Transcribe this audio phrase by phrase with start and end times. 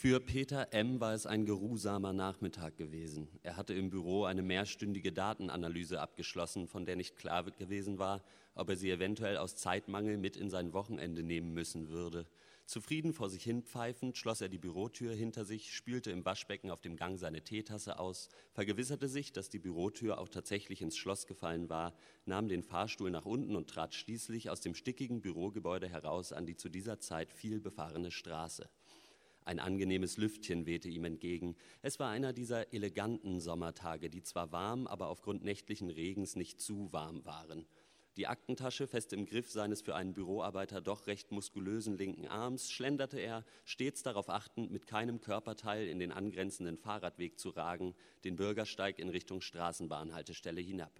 [0.00, 0.98] Für Peter M.
[0.98, 3.28] war es ein geruhsamer Nachmittag gewesen.
[3.42, 8.24] Er hatte im Büro eine mehrstündige Datenanalyse abgeschlossen, von der nicht klar gewesen war,
[8.54, 12.26] ob er sie eventuell aus Zeitmangel mit in sein Wochenende nehmen müssen würde.
[12.64, 16.80] Zufrieden vor sich hin pfeifend schloss er die Bürotür hinter sich, spülte im Waschbecken auf
[16.80, 21.68] dem Gang seine Teetasse aus, vergewisserte sich, dass die Bürotür auch tatsächlich ins Schloss gefallen
[21.68, 21.92] war,
[22.24, 26.56] nahm den Fahrstuhl nach unten und trat schließlich aus dem stickigen Bürogebäude heraus an die
[26.56, 28.70] zu dieser Zeit viel befahrene Straße.
[29.50, 31.56] Ein angenehmes Lüftchen wehte ihm entgegen.
[31.82, 36.92] Es war einer dieser eleganten Sommertage, die zwar warm, aber aufgrund nächtlichen Regens nicht zu
[36.92, 37.66] warm waren.
[38.16, 43.18] Die Aktentasche fest im Griff seines für einen Büroarbeiter doch recht muskulösen linken Arms schlenderte
[43.18, 49.00] er, stets darauf achtend, mit keinem Körperteil in den angrenzenden Fahrradweg zu ragen, den Bürgersteig
[49.00, 50.92] in Richtung Straßenbahnhaltestelle hinab.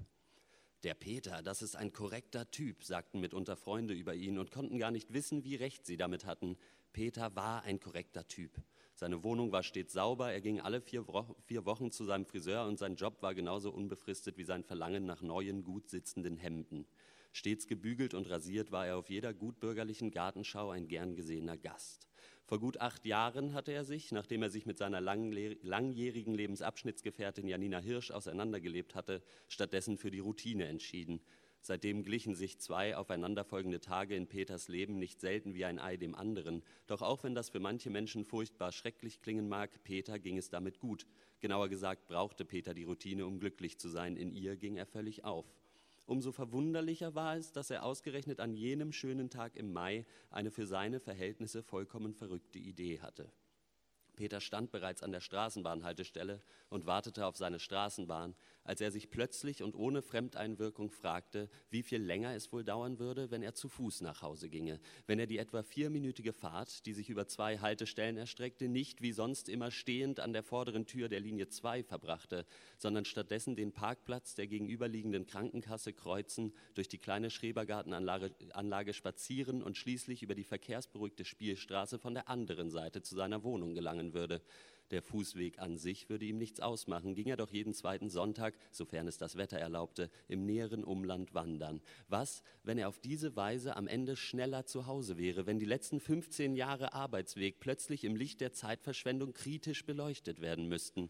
[0.82, 4.90] Der Peter, das ist ein korrekter Typ, sagten mitunter Freunde über ihn und konnten gar
[4.90, 6.56] nicht wissen, wie recht sie damit hatten.
[6.94, 8.52] Peter war ein korrekter Typ.
[8.94, 11.04] Seine Wohnung war stets sauber, er ging alle vier,
[11.44, 15.20] vier, Wochen zu seinem Friseur und sein Job war genauso unbefristet wie sein Verlangen nach
[15.20, 16.86] neuen, gut sitzenden Hemden.
[17.32, 22.09] Stets gebügelt und rasiert war er auf jeder gutbürgerlichen Gartenschau ein gern gesehener Gast.
[22.50, 27.78] Vor gut acht Jahren hatte er sich, nachdem er sich mit seiner langjährigen Lebensabschnittsgefährtin Janina
[27.78, 31.20] Hirsch auseinandergelebt hatte, stattdessen für die Routine entschieden.
[31.60, 36.16] Seitdem glichen sich zwei aufeinanderfolgende Tage in Peters Leben nicht selten wie ein Ei dem
[36.16, 36.64] anderen.
[36.88, 40.80] Doch auch wenn das für manche Menschen furchtbar schrecklich klingen mag, Peter ging es damit
[40.80, 41.06] gut.
[41.38, 44.16] Genauer gesagt brauchte Peter die Routine, um glücklich zu sein.
[44.16, 45.46] In ihr ging er völlig auf.
[46.10, 50.66] Umso verwunderlicher war es, dass er ausgerechnet an jenem schönen Tag im Mai eine für
[50.66, 53.30] seine Verhältnisse vollkommen verrückte Idee hatte.
[54.20, 59.62] Peter stand bereits an der Straßenbahnhaltestelle und wartete auf seine Straßenbahn, als er sich plötzlich
[59.62, 64.02] und ohne Fremdeinwirkung fragte, wie viel länger es wohl dauern würde, wenn er zu Fuß
[64.02, 68.68] nach Hause ginge, wenn er die etwa vierminütige Fahrt, die sich über zwei Haltestellen erstreckte,
[68.68, 72.44] nicht wie sonst immer stehend an der vorderen Tür der Linie 2 verbrachte,
[72.76, 79.78] sondern stattdessen den Parkplatz der gegenüberliegenden Krankenkasse kreuzen, durch die kleine Schrebergartenanlage Anlage spazieren und
[79.78, 84.42] schließlich über die verkehrsberuhigte Spielstraße von der anderen Seite zu seiner Wohnung gelangen würde.
[84.90, 89.06] Der Fußweg an sich würde ihm nichts ausmachen, ging er doch jeden zweiten Sonntag, sofern
[89.06, 91.80] es das Wetter erlaubte, im näheren Umland wandern.
[92.08, 96.00] Was, wenn er auf diese Weise am Ende schneller zu Hause wäre, wenn die letzten
[96.00, 101.08] 15 Jahre Arbeitsweg plötzlich im Licht der Zeitverschwendung kritisch beleuchtet werden müssten?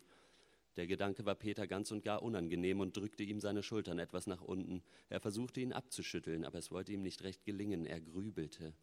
[0.76, 4.42] Der Gedanke war Peter ganz und gar unangenehm und drückte ihm seine Schultern etwas nach
[4.42, 4.82] unten.
[5.08, 7.86] Er versuchte ihn abzuschütteln, aber es wollte ihm nicht recht gelingen.
[7.86, 8.74] Er grübelte.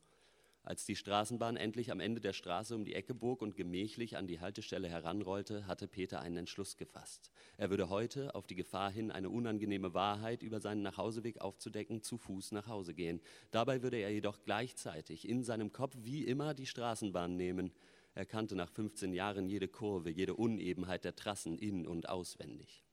[0.68, 4.28] Als die Straßenbahn endlich am Ende der Straße um die Ecke bog und gemächlich an
[4.28, 7.32] die Haltestelle heranrollte, hatte Peter einen Entschluss gefasst.
[7.56, 12.18] Er würde heute, auf die Gefahr hin, eine unangenehme Wahrheit über seinen Nachhauseweg aufzudecken, zu
[12.18, 13.22] Fuß nach Hause gehen.
[13.52, 17.72] Dabei würde er jedoch gleichzeitig in seinem Kopf wie immer die Straßenbahn nehmen.
[18.14, 22.87] Er kannte nach 15 Jahren jede Kurve, jede Unebenheit der Trassen in und auswendig.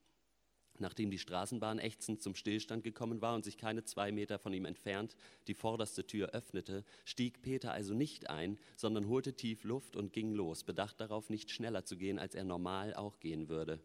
[0.79, 4.65] Nachdem die Straßenbahn ächzend zum Stillstand gekommen war und sich keine zwei Meter von ihm
[4.65, 10.13] entfernt die vorderste Tür öffnete, stieg Peter also nicht ein, sondern holte tief Luft und
[10.13, 13.81] ging los, bedacht darauf, nicht schneller zu gehen, als er normal auch gehen würde.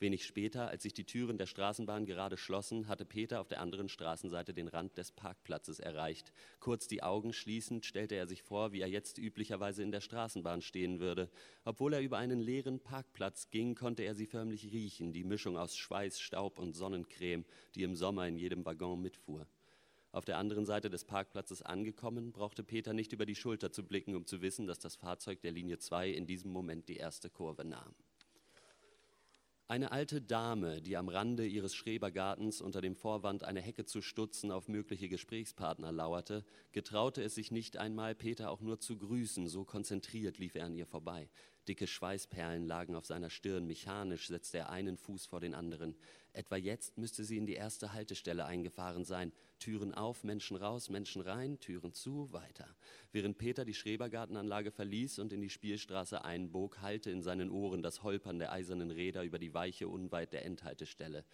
[0.00, 3.88] Wenig später, als sich die Türen der Straßenbahn gerade schlossen, hatte Peter auf der anderen
[3.88, 6.32] Straßenseite den Rand des Parkplatzes erreicht.
[6.60, 10.62] Kurz die Augen schließend stellte er sich vor, wie er jetzt üblicherweise in der Straßenbahn
[10.62, 11.28] stehen würde.
[11.64, 15.76] Obwohl er über einen leeren Parkplatz ging, konnte er sie förmlich riechen, die Mischung aus
[15.76, 17.44] Schweiß, Staub und Sonnencreme,
[17.74, 19.48] die im Sommer in jedem Waggon mitfuhr.
[20.12, 24.14] Auf der anderen Seite des Parkplatzes angekommen, brauchte Peter nicht über die Schulter zu blicken,
[24.14, 27.64] um zu wissen, dass das Fahrzeug der Linie 2 in diesem Moment die erste Kurve
[27.64, 27.94] nahm.
[29.70, 34.50] Eine alte Dame, die am Rande ihres Schrebergartens unter dem Vorwand, eine Hecke zu stutzen,
[34.50, 39.66] auf mögliche Gesprächspartner lauerte, getraute es sich nicht einmal, Peter auch nur zu grüßen, so
[39.66, 41.28] konzentriert lief er an ihr vorbei.
[41.68, 45.94] Dicke Schweißperlen lagen auf seiner Stirn, mechanisch setzte er einen Fuß vor den anderen.
[46.32, 49.32] Etwa jetzt müsste sie in die erste Haltestelle eingefahren sein.
[49.58, 52.66] Türen auf, Menschen raus, Menschen rein, Türen zu, weiter.
[53.12, 58.02] Während Peter die Schrebergartenanlage verließ und in die Spielstraße einbog, hallte in seinen Ohren das
[58.02, 61.24] Holpern der eisernen Räder über die Weiche unweit der Endhaltestelle.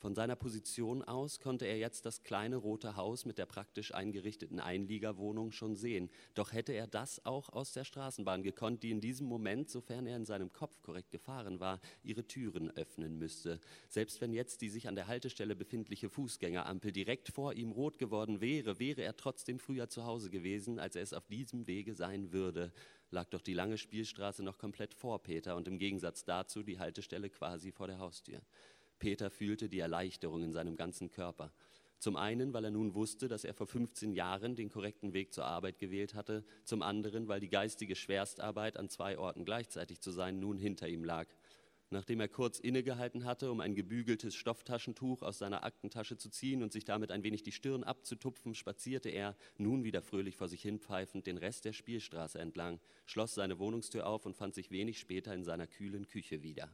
[0.00, 4.58] Von seiner Position aus konnte er jetzt das kleine rote Haus mit der praktisch eingerichteten
[4.58, 6.08] Einliegerwohnung schon sehen.
[6.32, 10.16] Doch hätte er das auch aus der Straßenbahn gekonnt, die in diesem Moment, sofern er
[10.16, 13.60] in seinem Kopf korrekt gefahren war, ihre Türen öffnen müsste.
[13.90, 18.40] Selbst wenn jetzt die sich an der Haltestelle befindliche Fußgängerampel direkt vor ihm rot geworden
[18.40, 22.32] wäre, wäre er trotzdem früher zu Hause gewesen, als er es auf diesem Wege sein
[22.32, 22.72] würde
[23.12, 27.28] lag doch die lange Spielstraße noch komplett vor Peter und im Gegensatz dazu die Haltestelle
[27.28, 28.40] quasi vor der Haustür.
[29.00, 31.52] Peter fühlte die Erleichterung in seinem ganzen Körper.
[31.98, 35.44] Zum einen, weil er nun wusste, dass er vor 15 Jahren den korrekten Weg zur
[35.44, 40.38] Arbeit gewählt hatte, zum anderen, weil die geistige Schwerstarbeit an zwei Orten gleichzeitig zu sein
[40.38, 41.26] nun hinter ihm lag.
[41.92, 46.72] Nachdem er kurz innegehalten hatte, um ein gebügeltes Stofftaschentuch aus seiner Aktentasche zu ziehen und
[46.72, 50.78] sich damit ein wenig die Stirn abzutupfen, spazierte er, nun wieder fröhlich vor sich hin
[50.78, 55.34] pfeifend, den Rest der Spielstraße entlang, schloss seine Wohnungstür auf und fand sich wenig später
[55.34, 56.70] in seiner kühlen Küche wieder.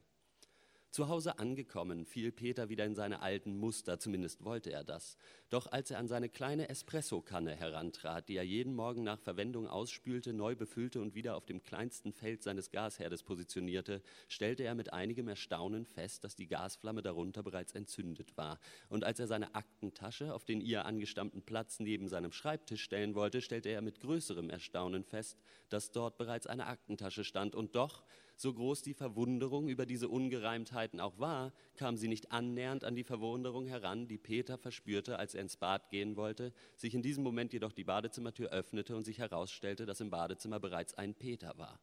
[0.90, 5.18] Zu Hause angekommen, fiel Peter wieder in seine alten Muster, zumindest wollte er das.
[5.50, 10.32] Doch als er an seine kleine Espressokanne herantrat, die er jeden Morgen nach Verwendung ausspülte,
[10.32, 15.28] neu befüllte und wieder auf dem kleinsten Feld seines Gasherdes positionierte, stellte er mit einigem
[15.28, 18.58] Erstaunen fest, dass die Gasflamme darunter bereits entzündet war.
[18.88, 23.42] Und als er seine Aktentasche auf den ihr angestammten Platz neben seinem Schreibtisch stellen wollte,
[23.42, 25.38] stellte er mit größerem Erstaunen fest,
[25.68, 28.02] dass dort bereits eine Aktentasche stand und doch
[28.36, 33.04] so groß die Verwunderung über diese Ungereimtheiten auch war, kam sie nicht annähernd an die
[33.04, 37.52] Verwunderung heran, die Peter verspürte, als er ins Bad gehen wollte, sich in diesem Moment
[37.52, 41.80] jedoch die Badezimmertür öffnete und sich herausstellte, dass im Badezimmer bereits ein Peter war.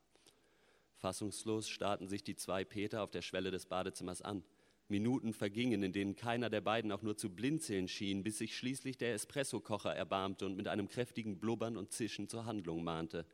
[0.95, 4.44] Fassungslos starrten sich die zwei Peter auf der Schwelle des Badezimmers an.
[4.89, 8.97] Minuten vergingen, in denen keiner der beiden auch nur zu blinzeln schien, bis sich schließlich
[8.97, 13.25] der Espressokocher erbarmte und mit einem kräftigen Blubbern und Zischen zur Handlung mahnte.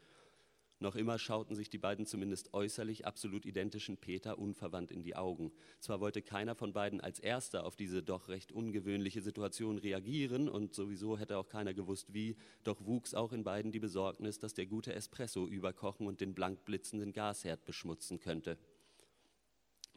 [0.81, 5.51] Noch immer schauten sich die beiden zumindest äußerlich absolut identischen Peter unverwandt in die Augen.
[5.81, 10.73] Zwar wollte keiner von beiden als erster auf diese doch recht ungewöhnliche Situation reagieren und
[10.73, 14.67] sowieso hätte auch keiner gewusst wie, doch wuchs auch in beiden die Besorgnis, dass der
[14.67, 18.57] gute Espresso überkochen und den blank blitzenden Gasherd beschmutzen könnte.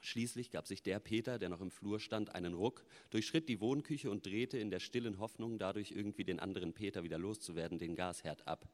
[0.00, 4.10] Schließlich gab sich der Peter, der noch im Flur stand, einen Ruck, durchschritt die Wohnküche
[4.10, 8.48] und drehte in der stillen Hoffnung, dadurch irgendwie den anderen Peter wieder loszuwerden, den Gasherd
[8.48, 8.68] ab.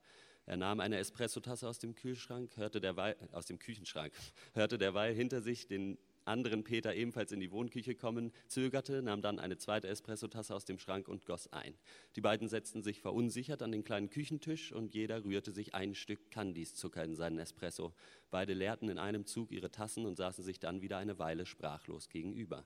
[0.49, 4.15] Er nahm eine Espressotasse aus dem Kühlschrank, hörte derweil, aus dem Küchenschrank,
[4.55, 9.39] hörte derweil hinter sich den anderen Peter ebenfalls in die Wohnküche kommen, zögerte, nahm dann
[9.39, 11.75] eine zweite Espressotasse aus dem Schrank und goss ein.
[12.17, 16.31] Die beiden setzten sich verunsichert an den kleinen Küchentisch und jeder rührte sich ein Stück
[16.31, 17.93] Kandiszucker in seinen Espresso.
[18.31, 22.09] Beide leerten in einem Zug ihre Tassen und saßen sich dann wieder eine Weile sprachlos
[22.09, 22.65] gegenüber.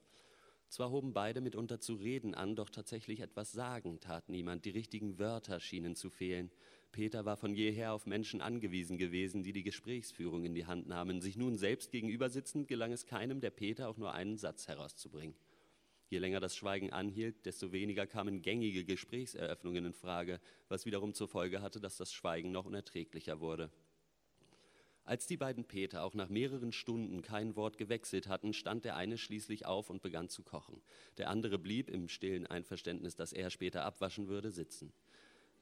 [0.68, 5.18] Zwar hoben beide mitunter zu reden an, doch tatsächlich etwas sagen tat niemand, die richtigen
[5.18, 6.50] Wörter schienen zu fehlen.
[6.92, 11.22] Peter war von jeher auf Menschen angewiesen gewesen, die die Gesprächsführung in die Hand nahmen.
[11.22, 15.34] Sich nun selbst gegenüber sitzend, gelang es keinem der Peter auch nur einen Satz herauszubringen.
[16.10, 21.26] Je länger das Schweigen anhielt, desto weniger kamen gängige Gesprächseröffnungen in Frage, was wiederum zur
[21.28, 23.70] Folge hatte, dass das Schweigen noch unerträglicher wurde.
[25.04, 29.16] Als die beiden Peter auch nach mehreren Stunden kein Wort gewechselt hatten, stand der eine
[29.16, 30.82] schließlich auf und begann zu kochen.
[31.16, 34.92] Der andere blieb im stillen Einverständnis, dass er später abwaschen würde, sitzen.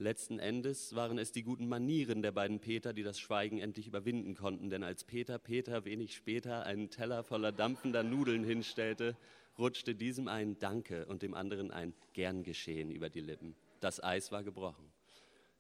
[0.01, 4.35] Letzten Endes waren es die guten Manieren der beiden Peter, die das Schweigen endlich überwinden
[4.35, 9.15] konnten, denn als Peter Peter wenig später einen Teller voller dampfender Nudeln hinstellte,
[9.59, 13.55] rutschte diesem ein Danke und dem anderen ein Gern geschehen über die Lippen.
[13.81, 14.91] Das Eis war gebrochen.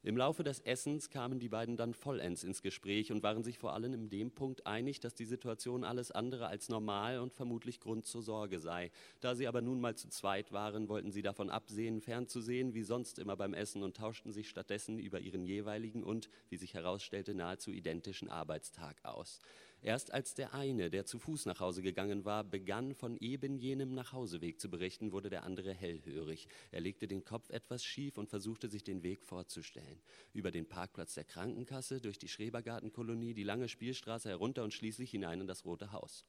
[0.02, 3.74] Im Laufe des Essens kamen die beiden dann vollends ins Gespräch und waren sich vor
[3.74, 8.06] allem in dem Punkt einig, dass die Situation alles andere als normal und vermutlich Grund
[8.06, 8.90] zur Sorge sei.
[9.20, 13.18] Da sie aber nun mal zu zweit waren, wollten sie davon absehen, fernzusehen, wie sonst
[13.18, 17.70] immer beim Essen und tauschten sich stattdessen über ihren jeweiligen und, wie sich herausstellte, nahezu
[17.70, 19.38] identischen Arbeitstag aus.
[19.82, 23.94] Erst als der eine, der zu Fuß nach Hause gegangen war, begann von eben jenem
[23.94, 26.48] Nachhauseweg zu berichten, wurde der andere hellhörig.
[26.70, 30.02] Er legte den Kopf etwas schief und versuchte sich den Weg vorzustellen.
[30.34, 35.40] Über den Parkplatz der Krankenkasse, durch die Schrebergartenkolonie, die lange Spielstraße herunter und schließlich hinein
[35.40, 36.26] in das Rote Haus.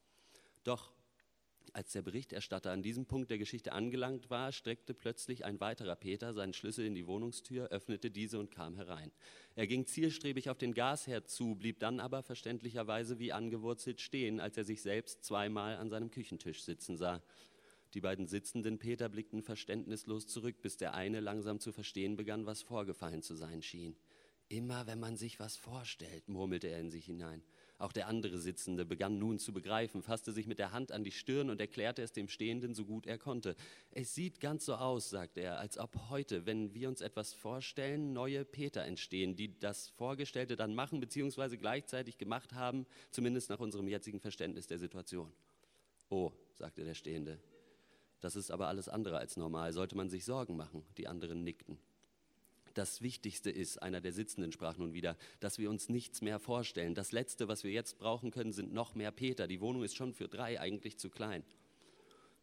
[0.63, 0.93] Doch
[1.73, 6.33] als der Berichterstatter an diesem Punkt der Geschichte angelangt war, streckte plötzlich ein weiterer Peter
[6.33, 9.11] seinen Schlüssel in die Wohnungstür, öffnete diese und kam herein.
[9.55, 14.57] Er ging zielstrebig auf den Gasherd zu, blieb dann aber verständlicherweise wie angewurzelt stehen, als
[14.57, 17.21] er sich selbst zweimal an seinem Küchentisch sitzen sah.
[17.93, 22.61] Die beiden sitzenden Peter blickten verständnislos zurück, bis der eine langsam zu verstehen begann, was
[22.61, 23.95] vorgefallen zu sein schien.
[24.47, 27.43] Immer wenn man sich was vorstellt, murmelte er in sich hinein.
[27.81, 31.11] Auch der andere Sitzende begann nun zu begreifen, fasste sich mit der Hand an die
[31.11, 33.55] Stirn und erklärte es dem Stehenden so gut er konnte.
[33.89, 38.13] Es sieht ganz so aus, sagte er, als ob heute, wenn wir uns etwas vorstellen,
[38.13, 41.57] neue Peter entstehen, die das Vorgestellte dann machen bzw.
[41.57, 45.33] gleichzeitig gemacht haben, zumindest nach unserem jetzigen Verständnis der Situation.
[46.09, 47.39] Oh, sagte der Stehende.
[48.19, 49.73] Das ist aber alles andere als normal.
[49.73, 50.85] Sollte man sich Sorgen machen?
[50.99, 51.79] Die anderen nickten.
[52.73, 56.95] Das Wichtigste ist, einer der Sitzenden sprach nun wieder, dass wir uns nichts mehr vorstellen.
[56.95, 59.47] Das Letzte, was wir jetzt brauchen können, sind noch mehr Peter.
[59.47, 61.43] Die Wohnung ist schon für drei eigentlich zu klein.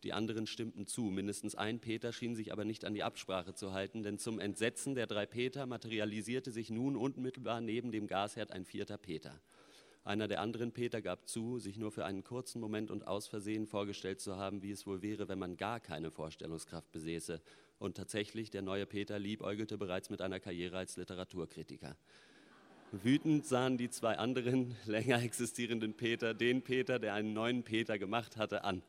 [0.04, 1.02] Die anderen stimmten zu.
[1.04, 4.94] Mindestens ein Peter schien sich aber nicht an die Absprache zu halten, denn zum Entsetzen
[4.94, 9.40] der drei Peter materialisierte sich nun unmittelbar neben dem Gasherd ein vierter Peter.
[10.04, 13.66] Einer der anderen Peter gab zu, sich nur für einen kurzen Moment und aus Versehen
[13.66, 17.40] vorgestellt zu haben, wie es wohl wäre, wenn man gar keine Vorstellungskraft besäße
[17.78, 21.96] Und tatsächlich, der neue Peter liebäugelte bereits mit einer Karriere als Literaturkritiker.
[22.90, 28.36] Wütend sahen die zwei anderen länger existierenden Peter den Peter, der einen neuen Peter gemacht
[28.36, 28.82] hatte, an.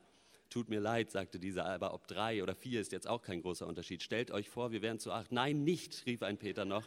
[0.48, 3.66] Tut mir leid, sagte dieser, aber ob drei oder vier ist jetzt auch kein großer
[3.68, 4.02] Unterschied.
[4.02, 5.30] Stellt euch vor, wir wären zu acht.
[5.30, 6.84] Nein, nicht, rief ein Peter noch.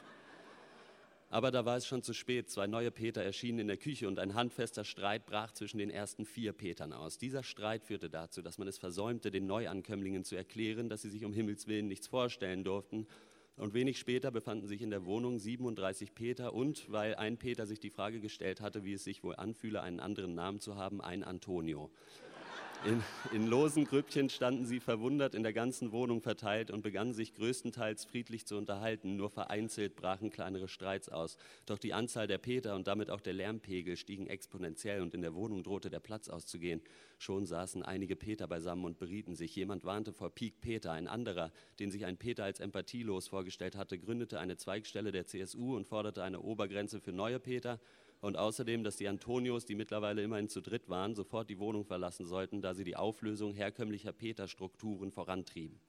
[1.34, 2.52] Aber da war es schon zu spät.
[2.52, 6.26] Zwei neue Peter erschienen in der Küche und ein handfester Streit brach zwischen den ersten
[6.26, 7.18] vier Petern aus.
[7.18, 11.26] Dieser Streit führte dazu, dass man es versäumte, den Neuankömmlingen zu erklären, dass sie sich
[11.26, 13.08] um Himmels Willen nichts vorstellen durften.
[13.58, 17.80] Und wenig später befanden sich in der Wohnung 37 Peter und, weil ein Peter sich
[17.80, 21.24] die Frage gestellt hatte, wie es sich wohl anfühle, einen anderen Namen zu haben, ein
[21.24, 21.90] Antonio.
[22.86, 27.34] In, in, losen Grüppchen standen sie verwundert in der ganzen Wohnung verteilt und begannen sich
[27.34, 29.16] größtenteils friedlich zu unterhalten.
[29.16, 31.38] Nur vereinzelt brachen kleinere Streits aus.
[31.66, 35.34] Doch die Anzahl der Peter und damit auch der Lärmpegel stiegen exponentiell und in der
[35.34, 36.82] Wohnung drohte der Platz auszugehen.
[37.20, 39.56] Schon saßen einige Peter beisammen und berieten sich.
[39.56, 40.92] Jemand warnte vor Pik Peter.
[40.92, 45.78] Ein anderer, den sich ein Peter als empathielos vorgestellt hatte, gründete eine Zweigstelle der CSU
[45.78, 47.80] und forderte eine Obergrenze für neue Peter
[48.24, 52.26] und außerdem, dass die Antonios, die mittlerweile immerhin zu dritt waren, sofort die Wohnung verlassen
[52.26, 55.82] sollten, da sie die Auflösung herkömmlicher Peter-Strukturen vorantrieben.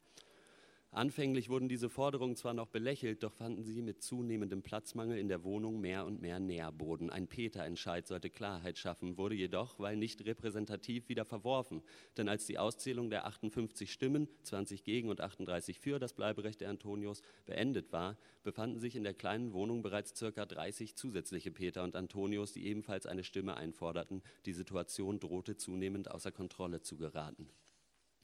[0.94, 5.42] Anfänglich wurden diese Forderungen zwar noch belächelt, doch fanden sie mit zunehmendem Platzmangel in der
[5.42, 7.10] Wohnung mehr und mehr Nährboden.
[7.10, 11.82] Ein Peter-Entscheid sollte Klarheit schaffen, wurde jedoch, weil nicht repräsentativ, wieder verworfen.
[12.16, 16.70] Denn als die Auszählung der 58 Stimmen, 20 gegen und 38 für das Bleiberecht der
[16.70, 21.96] Antonios, beendet war, befanden sich in der kleinen Wohnung bereits circa 30 zusätzliche Peter und
[21.96, 24.22] Antonios, die ebenfalls eine Stimme einforderten.
[24.46, 27.48] Die Situation drohte zunehmend außer Kontrolle zu geraten.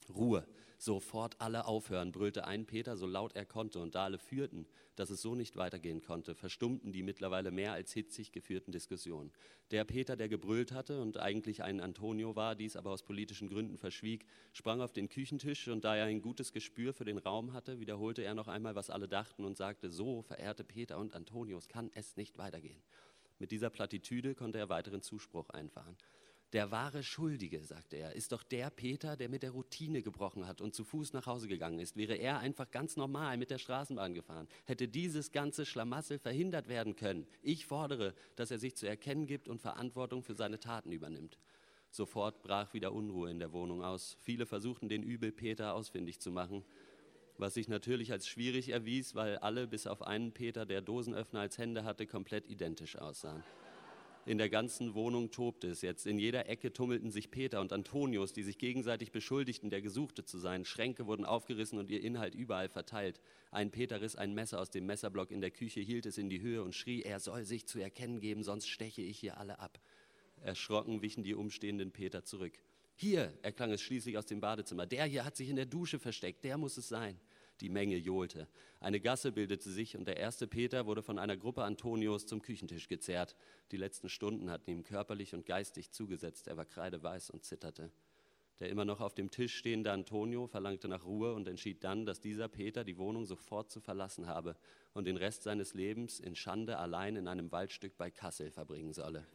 [0.09, 0.47] Ruhe,
[0.81, 5.11] sofort alle aufhören, brüllte ein Peter so laut er konnte, und da alle führten, dass
[5.11, 9.31] es so nicht weitergehen konnte, verstummten die mittlerweile mehr als hitzig geführten Diskussionen.
[9.69, 13.77] Der Peter, der gebrüllt hatte und eigentlich ein Antonio war, dies aber aus politischen Gründen
[13.77, 17.79] verschwieg, sprang auf den Küchentisch und da er ein gutes Gespür für den Raum hatte,
[17.79, 21.91] wiederholte er noch einmal, was alle dachten und sagte, so, verehrte Peter und Antonios, kann
[21.93, 22.81] es nicht weitergehen.
[23.37, 25.95] Mit dieser Plattitüde konnte er weiteren Zuspruch einfahren.
[26.53, 30.59] Der wahre Schuldige, sagte er, ist doch der Peter, der mit der Routine gebrochen hat
[30.59, 31.95] und zu Fuß nach Hause gegangen ist.
[31.95, 36.97] Wäre er einfach ganz normal mit der Straßenbahn gefahren, hätte dieses ganze Schlamassel verhindert werden
[36.97, 37.25] können.
[37.41, 41.37] Ich fordere, dass er sich zu erkennen gibt und Verantwortung für seine Taten übernimmt.
[41.89, 44.17] Sofort brach wieder Unruhe in der Wohnung aus.
[44.19, 46.65] Viele versuchten, den Übel Peter ausfindig zu machen,
[47.37, 51.57] was sich natürlich als schwierig erwies, weil alle, bis auf einen Peter, der Dosenöffner als
[51.57, 53.43] Hände hatte, komplett identisch aussahen.
[54.27, 56.05] In der ganzen Wohnung tobte es jetzt.
[56.05, 60.37] In jeder Ecke tummelten sich Peter und Antonius, die sich gegenseitig beschuldigten, der Gesuchte zu
[60.37, 60.63] sein.
[60.63, 63.19] Schränke wurden aufgerissen und ihr Inhalt überall verteilt.
[63.49, 66.41] Ein Peter riss ein Messer aus dem Messerblock in der Küche, hielt es in die
[66.41, 69.81] Höhe und schrie, er soll sich zu erkennen geben, sonst steche ich hier alle ab.
[70.41, 72.59] Erschrocken wichen die umstehenden Peter zurück.
[72.95, 76.43] Hier, erklang es schließlich aus dem Badezimmer, der hier hat sich in der Dusche versteckt,
[76.43, 77.19] der muss es sein.
[77.61, 78.47] Die Menge johlte.
[78.79, 82.87] Eine Gasse bildete sich und der erste Peter wurde von einer Gruppe Antonios zum Küchentisch
[82.87, 83.35] gezerrt.
[83.71, 86.47] Die letzten Stunden hatten ihm körperlich und geistig zugesetzt.
[86.47, 87.91] Er war kreideweiß und zitterte.
[88.59, 92.19] Der immer noch auf dem Tisch stehende Antonio verlangte nach Ruhe und entschied dann, dass
[92.19, 94.55] dieser Peter die Wohnung sofort zu verlassen habe
[94.93, 99.25] und den Rest seines Lebens in Schande allein in einem Waldstück bei Kassel verbringen solle.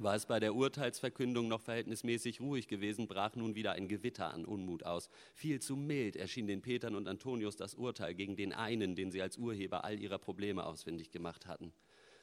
[0.00, 4.44] War es bei der Urteilsverkündung noch verhältnismäßig ruhig gewesen, brach nun wieder ein Gewitter an
[4.44, 5.10] Unmut aus.
[5.34, 9.20] Viel zu mild erschien den Petern und Antonius das Urteil gegen den einen, den sie
[9.20, 11.72] als Urheber all ihrer Probleme ausfindig gemacht hatten.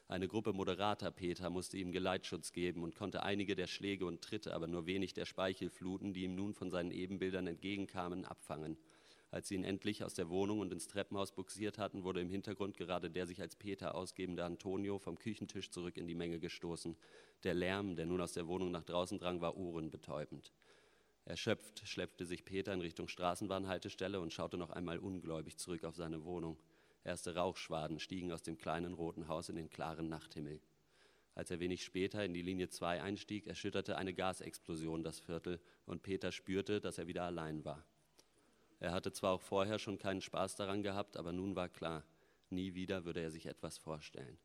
[0.07, 4.53] Eine Gruppe moderater Peter musste ihm Geleitschutz geben und konnte einige der Schläge und Tritte,
[4.53, 8.77] aber nur wenig der Speichelfluten, die ihm nun von seinen Ebenbildern entgegenkamen, abfangen.
[9.31, 12.77] Als sie ihn endlich aus der Wohnung und ins Treppenhaus buxiert hatten, wurde im Hintergrund
[12.77, 16.95] gerade der sich als Peter ausgebende Antonio vom Küchentisch zurück in die Menge gestoßen.
[17.43, 20.53] Der Lärm, der nun aus der Wohnung nach draußen drang, war ohrenbetäubend.
[21.25, 26.23] Erschöpft schleppte sich Peter in Richtung Straßenbahnhaltestelle und schaute noch einmal ungläubig zurück auf seine
[26.23, 26.57] Wohnung.
[27.03, 30.61] Erste Rauchschwaden stiegen aus dem kleinen roten Haus in den klaren Nachthimmel.
[31.33, 36.01] Als er wenig später in die Linie 2 einstieg, erschütterte eine Gasexplosion das Viertel und
[36.01, 37.85] Peter spürte, dass er wieder allein war.
[38.79, 42.03] Er hatte zwar auch vorher schon keinen Spaß daran gehabt, aber nun war klar,
[42.49, 44.37] nie wieder würde er sich etwas vorstellen.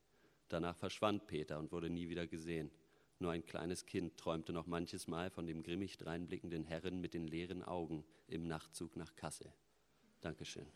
[0.49, 2.71] Danach verschwand Peter und wurde nie wieder gesehen.
[3.19, 7.27] Nur ein kleines Kind träumte noch manches Mal von dem grimmig dreinblickenden Herren mit den
[7.27, 9.53] leeren Augen im Nachtzug nach Kassel.
[10.21, 10.67] Dankeschön.